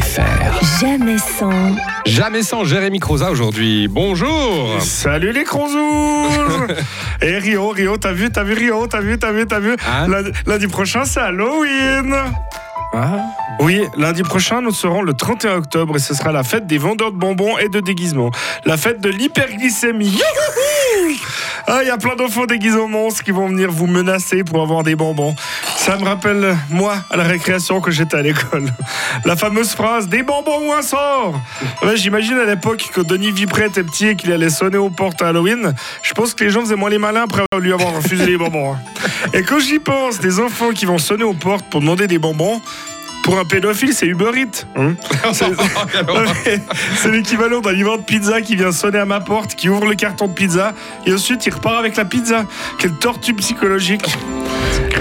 [0.00, 0.80] FR.
[0.80, 3.88] Jamais sans, Jamais sans Jérémy Croza aujourd'hui.
[3.88, 4.76] Bonjour.
[4.80, 6.28] Salut les cronzous
[7.22, 10.08] Et Rio, Rio, t'as vu, t'as vu Rio, t'as vu, t'as vu, t'as vu Hein
[10.08, 12.14] Lundi, lundi prochain, c'est Halloween
[12.92, 13.20] Ah.
[13.60, 17.12] Oui, lundi prochain, nous serons le 31 octobre et ce sera la fête des vendeurs
[17.12, 18.30] de bonbons et de déguisements.
[18.66, 20.20] La fête de l'hyperglycémie.
[21.66, 24.62] Ah, il y a plein d'enfants déguisés en monstres qui vont venir vous menacer pour
[24.62, 25.34] avoir des bonbons.
[25.86, 28.64] Ça me rappelle, moi, à la récréation que j'étais à l'école.
[29.24, 31.40] La fameuse phrase des bonbons ou un sort
[31.94, 35.28] J'imagine à l'époque que Denis Vipré était petit et qu'il allait sonner aux portes à
[35.28, 35.74] Halloween.
[36.02, 38.72] Je pense que les gens faisaient moins les malins après lui avoir refusé les bonbons.
[38.74, 38.78] hein.
[39.32, 42.60] Et quand j'y pense, des enfants qui vont sonner aux portes pour demander des bonbons,
[43.26, 44.66] pour un pédophile, c'est Uber Eats.
[44.76, 44.94] hein.
[45.32, 49.94] C'est- l'équivalent d'un livreur de pizza qui vient sonner à ma porte, qui ouvre le
[49.96, 50.74] carton de pizza
[51.06, 52.44] et ensuite il repart avec la pizza.
[52.78, 54.04] Quelle tortue psychologique.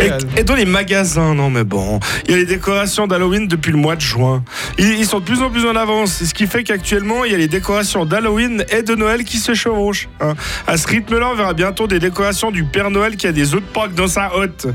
[0.00, 3.70] Et, et dans les magasins, non mais bon, il y a les décorations d'Halloween depuis
[3.70, 4.42] le mois de juin.
[4.76, 7.34] Ils, ils sont de plus en plus en avance, ce qui fait qu'actuellement il y
[7.34, 10.08] a les décorations d'Halloween et de Noël qui se chevauchent.
[10.20, 10.34] hein.
[10.66, 13.60] À ce rythme-là, on verra bientôt des décorations du Père Noël qui a des œufs
[13.60, 14.66] de Pâques dans sa hotte.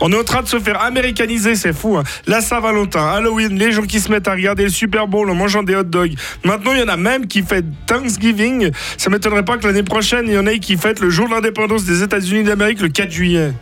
[0.00, 1.96] On est en train de se faire américaniser, c'est fou.
[1.96, 2.02] hein.
[2.26, 5.62] La Saint-Valentin, Halloween, les gens qui se mettent à regarder le Super Bowl en mangeant
[5.62, 6.14] des hot dogs.
[6.44, 8.70] Maintenant, il y en a même qui fêtent Thanksgiving.
[8.96, 11.34] Ça m'étonnerait pas que l'année prochaine, il y en ait qui fêtent le jour de
[11.34, 13.52] l'indépendance des États-Unis d'Amérique le 4 juillet.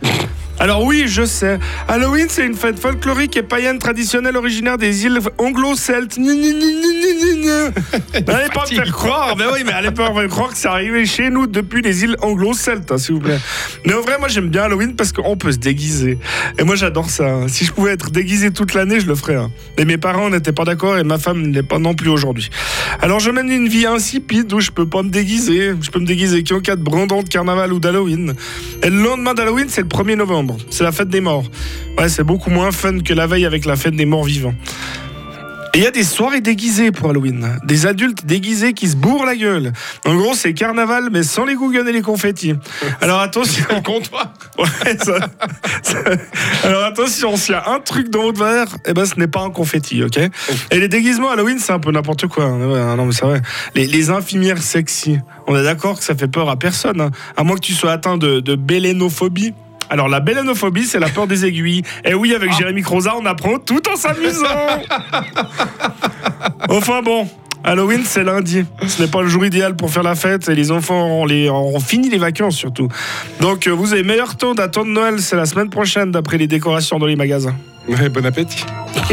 [0.63, 1.59] Alors oui, je sais.
[1.89, 6.17] Halloween, c'est une fête folklorique et païenne traditionnelle originaire des îles anglo-celtes.
[6.17, 7.71] Gna, gna, gna, gna, gna,
[8.23, 8.33] gna.
[8.33, 10.69] Allez pas me faire croire, mais oui, mais allez pas me faire croire que c'est
[10.69, 13.39] arrivé chez nous depuis les îles anglo-celtes, hein, s'il vous plaît.
[13.85, 16.17] Mais en vrai, moi j'aime bien Halloween parce qu'on peut se déguiser.
[16.57, 17.25] Et moi j'adore ça.
[17.25, 17.47] hein.
[17.49, 19.35] Si je pouvais être déguisé toute l'année, je le ferais.
[19.35, 19.51] hein.
[19.77, 22.49] Mais mes parents n'étaient pas d'accord et ma femme ne l'est pas non plus aujourd'hui.
[23.01, 25.73] Alors je mène une vie insipide où je peux pas me déguiser.
[25.81, 28.33] Je peux me déguiser qu'en cas de brandon de carnaval ou d'Halloween.
[28.81, 30.52] Et le lendemain d'Halloween, c'est le 1er novembre.
[30.69, 31.43] C'est la fête des morts.
[31.97, 34.55] Ouais, c'est beaucoup moins fun que la veille avec la fête des morts vivants.
[35.75, 37.57] Et il y a des soirées déguisées pour Halloween.
[37.65, 39.73] Des adultes déguisés qui se bourrent la gueule.
[40.05, 42.53] En gros, c'est carnaval, mais sans les gougons et les confettis.
[43.01, 43.65] Alors attention.
[43.83, 44.31] Contre toi.
[44.59, 45.29] Ouais, ça-
[45.81, 45.97] ça-
[46.63, 49.41] Alors attention, s'il y a un truc dans votre verre, eh ben, ce n'est pas
[49.41, 50.19] un confetti, ok?
[50.69, 52.43] Et les déguisements Halloween, c'est un peu n'importe quoi.
[52.45, 52.59] hein.
[52.59, 53.41] Ouais, non, mais c'est vrai.
[53.73, 57.01] Les, les infirmières sexy, on est d'accord que ça fait peur à personne.
[57.01, 57.09] hein.
[57.35, 59.55] À moins que tu sois atteint de, de bélénophobie.
[59.93, 61.83] Alors la bélénophobie, c'est la peur des aiguilles.
[62.03, 64.47] Et oui, avec Jérémy Croza, on apprend tout en s'amusant.
[66.69, 67.29] enfin bon.
[67.63, 68.65] Halloween, c'est lundi.
[68.87, 71.47] Ce n'est pas le jour idéal pour faire la fête et les enfants auront, les,
[71.47, 72.87] auront fini les vacances surtout.
[73.39, 76.97] Donc euh, vous avez meilleur temps d'attendre Noël, c'est la semaine prochaine d'après les décorations
[76.97, 77.53] dans les magasins.
[77.87, 78.65] Ouais, bon appétit.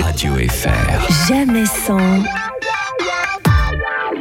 [0.02, 1.28] Radio FR.
[1.28, 2.22] jamais sans,